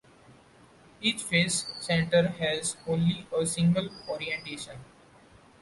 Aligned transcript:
Each 0.99 1.21
face 1.21 1.63
center 1.79 2.29
has 2.39 2.75
only 2.87 3.27
a 3.37 3.45
single 3.45 3.87
orientation. 4.09 4.79